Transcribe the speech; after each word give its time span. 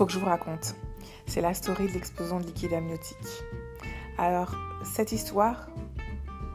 faut 0.00 0.06
que 0.06 0.12
je 0.12 0.18
vous 0.18 0.24
raconte. 0.24 0.76
C'est 1.26 1.42
la 1.42 1.52
story 1.52 1.86
de 1.86 1.92
l'explosion 1.92 2.40
de 2.40 2.46
liquide 2.46 2.72
amniotique. 2.72 3.44
Alors, 4.16 4.56
cette 4.82 5.12
histoire, 5.12 5.68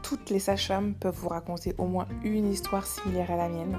toutes 0.02 0.32
les 0.32 0.40
sages-femmes 0.40 0.96
peuvent 0.96 1.14
vous 1.14 1.30
raconter 1.30 1.76
au 1.78 1.86
moins 1.86 2.08
une 2.24 2.52
histoire 2.52 2.88
similaire 2.88 3.30
à 3.30 3.36
la 3.36 3.48
mienne. 3.48 3.78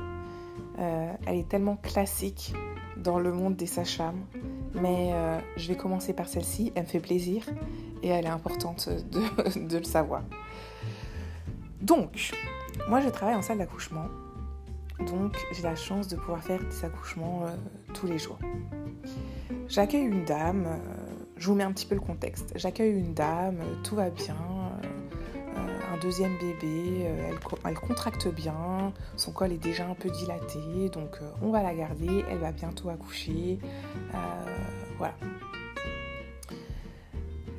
Euh, 0.79 1.13
elle 1.27 1.39
est 1.39 1.49
tellement 1.49 1.75
classique 1.79 2.55
dans 2.97 3.19
le 3.19 3.33
monde 3.33 3.57
des 3.57 3.67
sages-femmes, 3.67 4.25
mais 4.73 5.11
euh, 5.13 5.41
je 5.57 5.67
vais 5.67 5.77
commencer 5.77 6.13
par 6.13 6.29
celle-ci, 6.29 6.71
elle 6.77 6.85
me 6.85 6.89
fait 6.89 7.01
plaisir 7.01 7.45
et 8.05 8.09
elle 8.11 8.27
est 8.27 8.29
importante 8.29 8.89
de, 8.89 9.79
le 9.79 9.83
savoir. 9.83 10.23
Donc, 11.83 12.33
moi 12.89 13.01
je 13.01 13.09
travaille 13.09 13.35
en 13.35 13.43
salle 13.43 13.59
d'accouchement, 13.59 14.07
donc 15.09 15.37
j'ai 15.51 15.65
la 15.65 15.75
chance 15.75 16.07
de 16.07 16.15
pouvoir 16.15 16.41
faire 16.45 16.61
des 16.63 16.85
accouchements 16.85 17.43
euh, 17.47 17.57
tous 17.95 18.07
les 18.07 18.19
jours. 18.21 18.39
J'accueille 19.69 20.05
une 20.05 20.25
dame, 20.25 20.81
je 21.37 21.47
vous 21.47 21.55
mets 21.55 21.65
un 21.65 21.73
petit 21.73 21.87
peu 21.87 21.95
le 21.95 22.01
contexte, 22.01 22.53
j'accueille 22.55 22.99
une 22.99 23.15
dame, 23.15 23.59
tout 23.83 23.97
va 23.97 24.11
bien, 24.11 24.37
deuxième 25.99 26.37
bébé, 26.39 27.07
euh, 27.07 27.33
elle, 27.65 27.75
contracte 27.75 28.29
bien, 28.29 28.93
son 29.17 29.33
col 29.33 29.53
est 29.53 29.59
déjà 29.59 29.87
un 29.87 29.95
peu 29.95 30.11
dilaté, 30.11 30.89
donc 30.93 31.17
euh, 31.21 31.31
on 31.43 31.51
va 31.51 31.63
la 31.63 31.75
garder, 31.75 32.25
elle 32.31 32.39
va 32.39 32.53
bientôt 32.53 32.91
accoucher. 32.91 33.59
Euh, 34.15 34.17
voilà. 34.99 35.15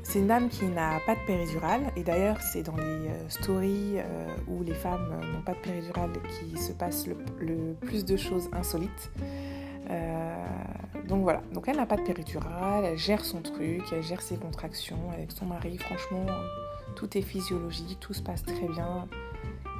C'est 0.04 0.20
une 0.20 0.28
dame 0.28 0.48
qui 0.48 0.66
n'a 0.66 1.00
pas 1.06 1.16
de 1.16 1.20
péridurale, 1.28 1.92
et 1.98 2.04
d'ailleurs 2.04 2.40
c'est 2.42 2.64
dans 2.64 2.78
les 2.78 3.10
stories 3.28 3.98
où 4.48 4.64
les 4.64 4.74
femmes 4.74 5.20
n'ont 5.34 5.42
pas 5.42 5.54
de 5.54 5.60
péridurale 5.60 6.12
qui 6.30 6.58
se 6.58 6.72
passe 6.72 7.08
le, 7.08 7.74
plus 7.82 8.06
de 8.06 8.16
choses 8.16 8.50
insolites. 8.54 9.12
Donc 11.08 11.24
voilà, 11.24 11.42
donc 11.54 11.68
elle 11.68 11.78
n'a 11.78 11.86
pas 11.86 11.98
de 11.98 12.04
péridurale, 12.04 12.86
elle 12.86 12.98
gère 12.98 13.24
son 13.24 13.42
truc, 13.42 13.84
elle 13.92 14.04
gère 14.04 14.22
ses 14.22 14.38
contractions 14.38 15.12
avec 15.12 15.32
son 15.32 15.46
mari, 15.46 15.78
franchement 15.78 16.26
tout 16.98 17.16
est 17.16 17.22
physiologique, 17.22 18.00
tout 18.00 18.14
se 18.14 18.24
passe 18.24 18.44
très 18.44 18.68
bien. 18.68 19.08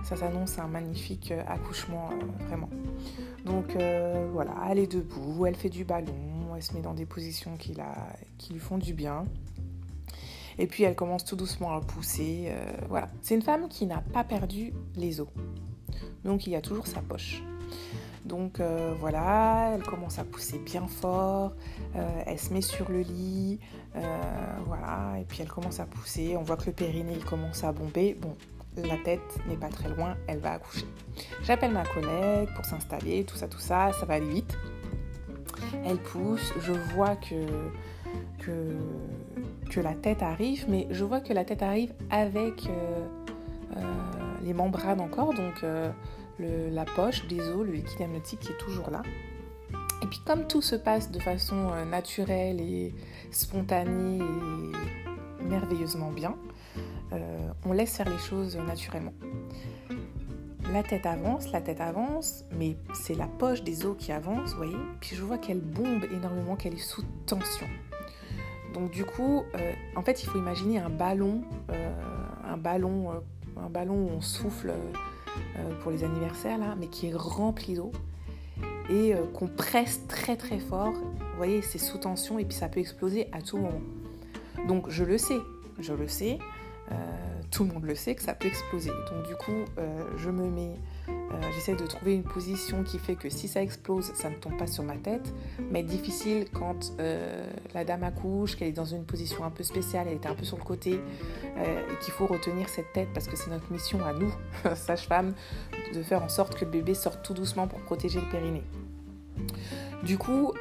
Ça 0.04 0.16
s'annonce 0.16 0.60
un 0.60 0.68
magnifique 0.68 1.32
euh, 1.32 1.42
accouchement, 1.48 2.12
euh, 2.12 2.46
vraiment. 2.48 2.70
Donc 3.44 3.76
euh, 3.76 4.30
voilà, 4.32 4.54
elle 4.70 4.78
est 4.78 4.92
debout, 4.92 5.48
elle 5.48 5.56
fait 5.56 5.70
du 5.70 5.84
ballon, 5.84 6.56
elle 6.56 6.62
se 6.62 6.74
met 6.76 6.82
dans 6.82 6.94
des 6.94 7.08
positions 7.08 7.58
qui, 7.58 7.76
qui 8.38 8.54
lui 8.54 8.60
font 8.60 8.78
du 8.78 8.94
bien. 8.94 9.26
Et 10.60 10.68
puis 10.68 10.84
elle 10.84 10.96
commence 10.96 11.26
tout 11.26 11.36
doucement 11.36 11.74
à 11.74 11.82
pousser. 11.82 12.52
voilà. 12.88 13.10
C'est 13.22 13.36
une 13.36 13.44
femme 13.44 13.68
qui 13.68 13.86
n'a 13.86 14.02
pas 14.02 14.24
perdu 14.24 14.74
les 14.96 15.20
os. 15.20 15.28
Donc 16.24 16.48
il 16.48 16.52
y 16.54 16.56
a 16.56 16.62
toujours 16.62 16.88
sa 16.88 17.02
poche. 17.02 17.44
Donc 18.28 18.60
euh, 18.60 18.94
voilà, 19.00 19.72
elle 19.74 19.84
commence 19.84 20.20
à 20.20 20.26
pousser 20.26 20.60
bien 20.60 20.86
fort, 20.88 21.54
euh, 21.96 22.24
elle 22.26 22.38
se 22.38 22.54
met 22.54 22.62
sur 22.62 22.92
le 22.92 23.00
lit, 23.00 23.60
euh, 23.96 24.02
voilà, 24.66 25.20
et 25.20 25.24
puis 25.24 25.40
elle 25.42 25.48
commence 25.48 25.80
à 25.80 25.86
pousser. 25.86 26.36
On 26.38 26.44
voit 26.44 26.58
que 26.58 26.66
le 26.66 26.74
périnée 26.74 27.18
commence 27.20 27.64
à 27.64 27.72
bomber. 27.72 28.18
Bon, 28.20 28.36
la 28.76 28.98
tête 28.98 29.22
n'est 29.48 29.56
pas 29.56 29.70
très 29.70 29.90
loin, 29.90 30.16
elle 30.28 30.40
va 30.40 30.54
accoucher. 30.54 30.86
J'appelle 31.44 31.72
ma 31.72 31.86
collègue 31.86 32.50
pour 32.56 32.66
s'installer, 32.66 33.24
tout 33.24 33.38
ça, 33.38 33.48
tout 33.48 33.60
ça, 33.60 33.92
ça 33.94 34.06
va 34.06 34.16
aller 34.16 34.30
vite. 34.30 34.58
Elle 35.86 35.98
pousse, 35.98 36.54
je 36.60 36.74
vois 36.74 37.16
que, 37.16 37.46
que, 38.40 38.76
que 39.72 39.80
la 39.80 39.94
tête 39.94 40.22
arrive, 40.22 40.66
mais 40.68 40.88
je 40.92 41.04
vois 41.06 41.22
que 41.22 41.32
la 41.34 41.46
tête 41.46 41.64
arrive 41.64 41.94
avec 42.10 42.70
les 44.44 44.54
membranes 44.54 45.02
encore, 45.02 45.34
donc 45.34 45.64
la 46.40 46.86
poche 46.86 47.28
des 47.28 47.40
os, 47.40 47.66
le 47.66 47.74
liquide 47.74 48.02
amniotique 48.02 48.40
qui 48.40 48.52
est 48.52 48.58
toujours 48.58 48.90
là. 48.90 49.02
Et 50.02 50.06
puis 50.08 50.20
comme 50.26 50.48
tout 50.48 50.62
se 50.62 50.76
passe 50.76 51.12
de 51.12 51.20
façon 51.20 51.72
euh, 51.72 51.86
naturelle 51.86 52.62
et 52.62 52.94
spontanée 53.32 54.20
et 54.20 55.44
merveilleusement 55.44 56.12
bien, 56.12 56.36
euh, 57.14 57.50
on 57.66 57.74
laisse 57.74 57.98
faire 57.98 58.10
les 58.10 58.18
choses 58.18 58.58
naturellement. 58.58 59.14
La 60.72 60.84
tête 60.84 61.06
avance, 61.06 61.52
la 61.52 61.62
tête 61.62 61.82
avance, 61.82 62.44
mais 62.52 62.78
c'est 62.94 63.16
la 63.16 63.28
poche 63.28 63.64
des 63.64 63.86
os 63.86 63.96
qui 63.98 64.12
avance, 64.12 64.52
vous 64.52 64.58
voyez. 64.58 64.78
Puis 65.00 65.16
je 65.16 65.24
vois 65.24 65.38
qu'elle 65.38 65.62
bombe 65.62 66.04
énormément, 66.12 66.56
qu'elle 66.56 66.74
est 66.74 66.78
sous 66.78 67.04
tension. 67.26 67.68
Donc 68.74 68.92
du 68.92 69.06
coup, 69.06 69.44
euh, 69.56 69.74
en 69.96 70.04
fait, 70.04 70.22
il 70.24 70.30
faut 70.30 70.38
imaginer 70.38 70.78
un 70.78 70.90
ballon, 70.90 71.42
un 72.46 72.58
ballon, 72.58 73.24
un 73.56 73.70
ballon 73.70 73.96
où 73.96 74.10
on 74.10 74.22
souffle 74.22 74.74
pour 75.82 75.92
les 75.92 76.04
anniversaires 76.04 76.58
là, 76.58 76.76
mais 76.80 76.88
qui 76.88 77.08
est 77.08 77.16
rempli 77.16 77.76
d'eau 77.76 77.92
et 78.90 79.14
euh, 79.14 79.26
qu'on 79.34 79.48
presse 79.48 80.02
très 80.08 80.38
très 80.38 80.60
fort. 80.60 80.94
Vous 80.94 81.38
voyez, 81.38 81.62
c'est 81.62 81.78
sous 81.78 81.98
tension 81.98 82.40
et 82.40 82.46
puis 82.46 82.56
ça 82.56 82.70
peut 82.70 82.80
exploser 82.80 83.28
à 83.32 83.42
tout 83.42 83.58
moment. 83.58 83.82
Donc 84.68 84.90
je 84.90 85.04
le 85.04 85.18
sais, 85.18 85.40
je 85.80 85.94
le 85.94 86.08
sais, 86.08 86.40
euh, 86.92 86.96
tout 87.52 87.64
le 87.64 87.74
monde 87.74 87.84
le 87.84 87.96
sait 87.96 88.16
que 88.16 88.24
ça 88.24 88.34
peut 88.34 88.48
exploser. 88.48 88.90
Donc 88.90 89.28
du 89.28 89.36
coup, 89.36 89.66
je 90.18 90.30
me 90.30 90.50
mets 90.50 90.74
euh, 91.10 91.52
j'essaie 91.54 91.76
de 91.76 91.86
trouver 91.86 92.14
une 92.14 92.24
position 92.24 92.84
qui 92.84 93.00
fait 93.00 93.16
que 93.16 93.30
si 93.30 93.48
ça 93.48 93.62
explose, 93.62 94.12
ça 94.14 94.30
ne 94.30 94.36
tombe 94.36 94.58
pas 94.58 94.68
sur 94.68 94.84
ma 94.84 94.96
tête. 94.96 95.34
Mais 95.72 95.84
difficile 95.84 96.48
quand 96.52 96.94
euh, 97.00 97.46
la 97.74 97.84
dame 97.84 98.04
accouche, 98.04 98.56
qu'elle 98.56 98.70
est 98.70 98.74
dans 98.74 98.86
une 98.86 99.06
position 99.06 99.44
un 99.44 99.50
peu 99.50 99.64
spéciale, 99.64 100.08
elle 100.08 100.16
est 100.16 100.26
un 100.26 100.36
peu 100.36 100.46
sur 100.46 100.58
le 100.58 100.64
côté, 100.64 101.00
euh, 101.58 101.94
et 101.94 102.04
qu'il 102.04 102.14
faut 102.14 102.28
retenir 102.28 102.70
cette 102.70 102.92
tête 102.94 103.10
parce 103.14 103.28
que 103.28 103.36
c'est 103.36 103.50
notre 103.50 103.72
mission 103.72 104.04
à 104.06 104.14
nous, 104.14 104.34
sage-femme, 104.76 105.34
de 105.94 106.02
faire 106.04 106.24
en 106.24 106.30
sorte 106.30 106.56
que 106.56 106.66
le 106.66 106.72
bébé 106.72 106.94
sorte 106.94 107.24
tout 107.24 107.34
doucement 107.34 107.68
pour 107.68 107.80
protéger 107.82 108.20
le 108.20 108.30
périnée. 108.30 108.64
Du 110.04 110.18
coup, 110.18 110.54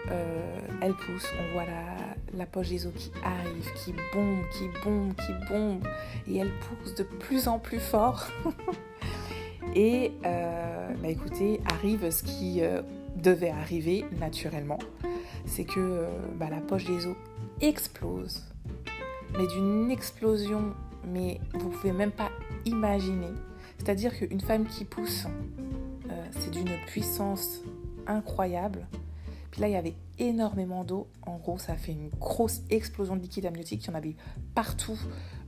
elle 0.80 0.94
pousse, 0.94 1.30
on 1.38 1.52
voit 1.52 1.64
la, 1.64 1.96
la 2.36 2.46
poche 2.46 2.68
des 2.68 2.86
os 2.86 2.92
qui 2.94 3.10
arrive, 3.22 3.72
qui 3.74 3.94
bombe, 4.12 4.42
qui 4.50 4.68
bombe, 4.84 5.14
qui 5.14 5.32
bombe, 5.48 5.82
et 6.26 6.38
elle 6.38 6.50
pousse 6.50 6.94
de 6.94 7.02
plus 7.02 7.48
en 7.48 7.58
plus 7.58 7.78
fort. 7.78 8.26
Et 9.78 10.12
euh, 10.24 10.88
bah 11.02 11.08
écoutez, 11.08 11.60
arrive 11.66 12.10
ce 12.10 12.22
qui 12.22 12.62
euh, 12.62 12.80
devait 13.14 13.50
arriver 13.50 14.06
naturellement. 14.18 14.78
C'est 15.44 15.64
que 15.64 15.78
euh, 15.78 16.08
bah, 16.36 16.48
la 16.50 16.62
poche 16.62 16.86
des 16.86 17.06
os 17.06 17.14
explose. 17.60 18.42
Mais 19.36 19.46
d'une 19.46 19.90
explosion, 19.90 20.72
mais 21.04 21.40
vous 21.52 21.68
pouvez 21.68 21.92
même 21.92 22.10
pas 22.10 22.30
imaginer. 22.64 23.34
C'est-à-dire 23.76 24.16
qu'une 24.16 24.40
femme 24.40 24.64
qui 24.64 24.86
pousse, 24.86 25.26
c'est 26.30 26.50
d'une 26.50 26.74
puissance 26.86 27.60
incroyable. 28.06 28.86
Là, 29.58 29.68
il 29.68 29.72
y 29.72 29.76
avait 29.76 29.94
énormément 30.18 30.84
d'eau. 30.84 31.08
En 31.22 31.36
gros, 31.38 31.58
ça 31.58 31.72
a 31.72 31.76
fait 31.76 31.92
une 31.92 32.10
grosse 32.10 32.60
explosion 32.68 33.16
de 33.16 33.22
liquide 33.22 33.46
amniotique. 33.46 33.84
Il 33.84 33.88
y 33.88 33.90
en 33.90 33.94
avait 33.94 34.16
partout, 34.54 34.98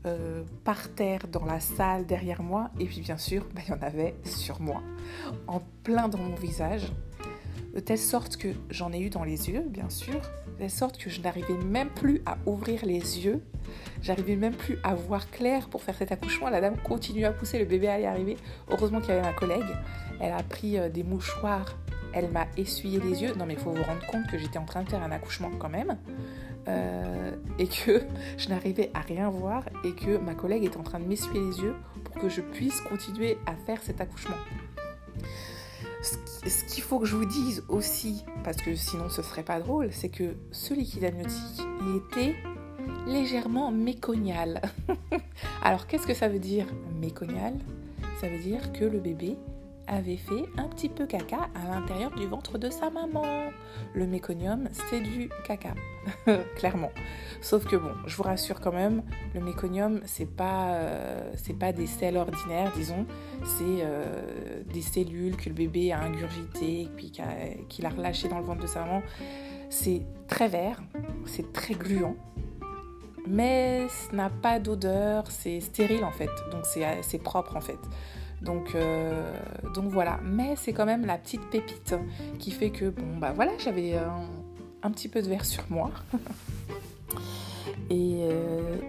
euh, 0.07 0.45
par 0.65 0.89
terre, 0.95 1.29
dans 1.29 1.45
la 1.45 1.61
salle, 1.61 2.07
derrière 2.07 2.43
moi. 2.43 2.71
Et 2.81 2.87
puis, 2.87 3.01
bien 3.01 3.19
sûr, 3.19 3.47
bah, 3.55 3.61
il 3.67 3.71
y 3.71 3.75
en 3.75 3.83
avait 3.83 4.15
sur 4.25 4.61
moi, 4.61 4.83
en 5.47 5.61
plein 5.83 6.09
dans 6.09 6.19
mon 6.19 6.35
visage. 6.35 6.91
De 7.75 7.81
telle 7.81 7.99
sorte 7.99 8.39
que 8.39 8.49
j'en 8.71 8.93
ai 8.93 9.01
eu 9.01 9.11
dans 9.11 9.25
les 9.25 9.51
yeux, 9.51 9.65
bien 9.69 9.91
sûr. 9.91 10.15
De 10.15 10.59
telle 10.59 10.71
sorte 10.71 10.97
que 10.97 11.11
je 11.11 11.21
n'arrivais 11.21 11.59
même 11.65 11.91
plus 11.91 12.23
à 12.25 12.39
ouvrir 12.47 12.87
les 12.87 13.21
yeux. 13.21 13.43
J'arrivais 14.01 14.37
même 14.37 14.55
plus 14.55 14.79
à 14.83 14.95
voir 14.95 15.31
clair 15.31 15.69
pour 15.69 15.83
faire 15.83 15.95
cet 15.97 16.13
accouchement. 16.13 16.49
La 16.49 16.63
dame 16.63 16.79
continue 16.79 17.27
à 17.27 17.33
pousser, 17.33 17.59
le 17.59 17.67
bébé 17.67 17.89
allait 17.89 18.07
arriver. 18.07 18.39
Heureusement 18.69 19.01
qu'il 19.01 19.11
y 19.11 19.13
avait 19.13 19.23
ma 19.23 19.35
collègue. 19.35 19.77
Elle 20.19 20.33
a 20.33 20.43
pris 20.43 20.79
euh, 20.79 20.89
des 20.89 21.05
mouchoirs 21.05 21.77
elle 22.19 22.31
m'a 22.31 22.47
essuyé 22.57 23.01
les 23.01 23.23
yeux. 23.23 23.35
Non, 23.35 23.47
mais 23.47 23.55
il 23.55 23.61
faut 23.61 23.71
vous 23.71 23.83
rendre 23.83 24.05
compte 24.07 24.27
que 24.27 24.39
j'étais 24.39 24.59
en 24.59 24.65
train 24.65 24.83
de 24.83 24.89
faire 24.89 25.03
un 25.03 25.13
accouchement 25.13 25.51
quand 25.59 25.69
même. 25.69 25.97
Euh, 26.67 27.33
et 27.59 27.67
que 27.67 28.03
je 28.37 28.49
n'arrivais 28.49 28.91
à 28.95 29.01
rien 29.01 29.31
voir 29.31 29.65
et 29.85 29.93
que 29.93 30.19
ma 30.19 30.35
collègue 30.35 30.65
était 30.65 30.77
en 30.77 30.83
train 30.83 31.01
de 31.01 31.07
m'essuyer 31.07 31.41
les 31.41 31.61
yeux 31.61 31.75
pour 32.05 32.21
que 32.21 32.29
je 32.29 32.41
puisse 32.41 32.81
continuer 32.81 33.39
à 33.47 33.55
faire 33.55 33.83
cet 33.83 34.01
accouchement. 34.01 34.37
Ce 36.03 36.65
qu'il 36.65 36.83
faut 36.83 36.99
que 36.99 37.07
je 37.07 37.17
vous 37.17 37.25
dise 37.25 37.65
aussi, 37.69 38.25
parce 38.45 38.59
que 38.59 38.75
sinon 38.77 39.09
ce 39.09 39.23
serait 39.23 39.43
pas 39.43 39.59
drôle, 39.59 39.89
c'est 39.93 40.09
que 40.09 40.37
ce 40.53 40.73
liquide 40.73 41.05
amniotique, 41.05 41.61
il 41.83 41.97
était 41.97 42.37
légèrement 43.07 43.71
méconial. 43.71 44.63
Alors 45.63 45.87
qu'est-ce 45.87 46.07
que 46.07 46.15
ça 46.15 46.29
veut 46.29 46.39
dire 46.39 46.67
méconial? 47.01 47.55
Ça 48.21 48.29
veut 48.29 48.39
dire 48.39 48.73
que 48.73 48.85
le 48.85 49.01
bébé 49.01 49.37
avait 49.89 50.17
fait 50.17 50.45
un 50.57 50.69
petit 50.69 50.89
peu 50.89 51.07
caca 51.07 51.49
à 51.55 51.75
l'intérieur 51.75 52.11
du 52.11 52.27
ventre 52.27 52.59
de 52.59 52.71
sa 52.71 52.91
maman. 52.91 53.51
Le 53.95 54.07
méconium, 54.07 54.69
c'est 54.73 55.01
du 55.01 55.31
caca, 55.47 55.75
clairement. 56.57 56.91
Sauf 57.41 57.65
que 57.67 57.77
bon, 57.77 57.93
je 58.07 58.17
vous 58.17 58.23
rassure 58.23 58.61
quand 58.61 58.73
même, 58.73 59.03
le 59.35 59.41
méconium, 59.41 60.01
c'est 60.05 60.31
pas, 60.31 60.75
euh, 60.75 61.33
pas 61.59 61.73
des 61.73 61.87
selles 61.87 62.17
ordinaires, 62.17 62.73
disons, 62.77 63.07
c'est 63.45 63.65
euh, 63.83 64.63
des 64.73 64.83
cellules 64.83 65.37
que 65.37 65.49
le 65.49 65.55
bébé 65.55 65.93
a 65.93 66.03
ingurgitées, 66.03 66.89
puis 66.97 67.11
qu'il 67.11 67.87
a, 67.87 67.91
relâchées 67.91 68.29
dans 68.29 68.39
le 68.39 68.45
ventre 68.45 68.63
de 68.63 68.67
sa 68.67 68.81
maman. 68.81 69.03
C'est 69.71 70.03
très 70.29 70.49
vert, 70.49 70.83
c'est 71.25 71.53
très 71.53 71.75
gluant, 71.75 72.17
mais 73.27 73.87
ça 73.89 74.17
n'a 74.17 74.31
pas 74.31 74.59
d'odeur, 74.59 75.31
c'est 75.31 75.61
stérile 75.61 76.05
en 76.05 76.11
fait, 76.11 76.31
donc 76.51 76.65
c'est 76.65 77.23
propre 77.23 77.57
en 77.57 77.61
fait. 77.61 77.79
Donc, 78.43 78.75
euh, 78.75 79.33
donc 79.75 79.91
voilà, 79.91 80.21
mais 80.23 80.55
c'est 80.57 80.73
quand 80.73 80.87
même 80.87 81.07
la 81.07 81.19
petite 81.19 81.45
pépite 81.51 81.95
qui 82.39 82.51
fait 82.51 82.71
que 82.71 82.91
bon 82.91 83.17
bah 83.19 83.33
voilà, 83.35 83.53
j'avais 83.59 83.95
un 84.83 84.91
petit 84.91 85.09
peu 85.09 85.23
de 85.23 85.29
verre 85.29 85.45
sur 85.45 85.65
moi. 85.69 85.91
et, 87.91 88.29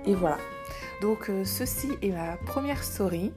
et, 0.06 0.14
voilà. 0.14 0.38
Donc 1.02 1.32
ceci 1.46 1.90
est 2.02 2.12
ma 2.12 2.38
première 2.46 2.84
story. 2.84 3.32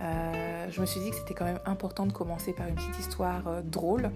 je 0.00 0.80
me 0.80 0.86
suis 0.86 1.00
dit 1.00 1.10
que 1.10 1.16
c'était 1.16 1.34
quand 1.34 1.44
même 1.44 1.60
important 1.66 2.06
de 2.06 2.12
commencer 2.12 2.52
par 2.52 2.66
une 2.66 2.74
petite 2.74 2.98
histoire 2.98 3.62
drôle, 3.62 4.10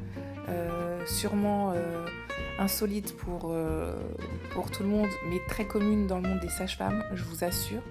sûrement 1.07 1.75
insolite 2.59 3.15
pour 3.17 3.53
tout 4.71 4.83
le 4.83 4.89
monde, 4.89 5.09
mais 5.29 5.41
très 5.49 5.67
commune 5.67 6.07
dans 6.07 6.21
le 6.21 6.29
monde 6.29 6.41
des 6.41 6.49
sages-femmes, 6.49 7.05
je 7.13 7.25
vous 7.25 7.45
assure. 7.45 7.83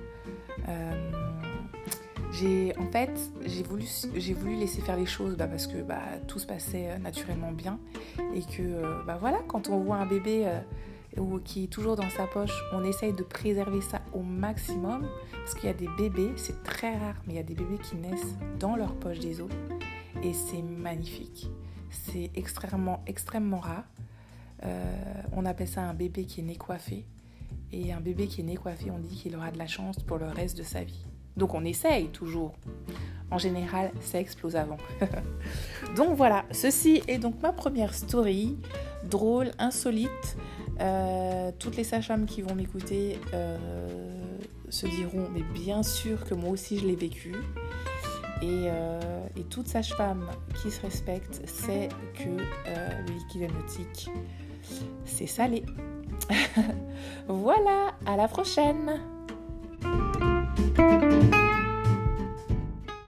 J'ai, 2.34 2.76
en 2.80 2.88
fait, 2.88 3.12
j'ai 3.46 3.62
voulu, 3.62 4.56
laisser 4.56 4.82
faire 4.82 4.98
les 4.98 5.06
choses 5.06 5.38
bah, 5.38 5.46
parce 5.46 5.68
que 5.68 5.84
bah, 5.84 6.02
tout 6.28 6.40
se 6.40 6.48
passait 6.48 6.90
euh, 6.90 6.98
naturellement 6.98 7.52
bien 7.52 7.80
et 8.34 8.42
que 8.42 8.62
euh, 8.62 9.04
bah, 9.06 9.18
voilà, 9.20 9.38
quand 9.48 9.70
on 9.70 9.78
voit 9.80 9.98
un 9.98 10.08
bébé 10.08 10.48
euh, 10.48 11.40
qui 11.46 11.66
est 11.66 11.68
toujours 11.68 11.96
dans 11.96 12.10
sa 12.10 12.26
poche, 12.26 12.54
on 12.74 12.84
essaye 12.84 13.14
de 13.14 13.22
préserver 13.22 13.82
ça 13.82 14.02
au 14.14 14.24
maximum 14.24 15.08
parce 15.32 15.54
qu'il 15.54 15.66
y 15.66 15.70
a 15.70 15.76
des 15.76 15.88
bébés, 15.96 16.32
c'est 16.36 16.64
très 16.64 16.98
rare, 16.98 17.22
mais 17.28 17.34
il 17.34 17.36
y 17.36 17.40
a 17.40 17.44
des 17.44 17.54
bébés 17.54 17.78
qui 17.78 17.98
naissent 17.98 18.36
dans 18.60 18.76
leur 18.76 18.96
poche 18.96 19.20
des 19.20 19.40
os 19.40 19.52
et 20.24 20.34
c'est 20.34 20.64
magnifique. 20.64 21.52
C'est 21.92 22.32
extrêmement, 22.36 23.04
extrêmement 23.06 23.60
rare. 23.60 23.86
on 25.34 25.46
appelle 25.46 25.68
ça 25.68 25.84
un 25.84 25.94
bébé 25.94 26.26
qui 26.26 26.40
est 26.40 26.44
né 26.44 26.56
coiffé. 26.56 27.06
Et 27.72 27.94
un 27.94 28.02
bébé 28.02 28.26
qui 28.26 28.42
est 28.42 28.44
né 28.44 28.56
coiffé, 28.56 28.90
on 28.90 28.98
dit 28.98 29.16
qu'il 29.16 29.36
aura 29.36 29.52
de 29.52 29.60
la 29.60 29.68
chance 29.68 29.98
pour 30.00 30.18
le 30.18 30.26
reste 30.26 30.58
de 30.58 30.64
sa 30.64 30.84
vie. 30.84 31.06
Donc 31.38 31.54
on 31.54 31.64
essaye 31.66 32.10
toujours. 32.10 32.54
En 33.32 33.38
général, 33.40 33.92
ça 34.00 34.20
explose 34.20 34.56
avant. 34.56 34.78
donc 35.96 36.16
voilà, 36.16 36.46
ceci 36.52 37.02
est 37.08 37.18
donc 37.18 37.42
ma 37.42 37.52
première 37.52 37.94
story, 37.96 38.58
drôle, 39.10 39.52
insolite. 39.58 40.38
Euh, 40.80 41.52
toutes 41.58 41.76
les 41.76 41.84
sages-femmes 41.84 42.26
qui 42.26 42.42
vont 42.42 42.56
m'écouter 42.56 43.20
euh, 43.34 43.58
se 44.70 44.86
diront, 44.86 45.28
mais 45.34 45.42
bien 45.42 45.84
sûr 45.84 46.26
que 46.26 46.36
moi 46.36 46.52
aussi 46.52 46.78
je 46.78 46.86
l'ai 46.86 46.96
vécu. 46.96 47.34
Et, 48.42 48.68
euh, 48.68 49.00
toute 49.50 49.68
sage-femme 49.68 50.26
qui 50.62 50.72
se 50.72 50.82
respecte 50.82 51.48
sait 51.48 51.90
que 52.16 52.30
le 52.30 53.14
liquide 53.14 53.44
amniotique, 53.44 54.10
c'est 55.06 55.28
salé. 55.28 55.64
voilà, 57.28 57.94
à 58.06 58.16
la 58.16 58.28
prochaine 58.28 59.00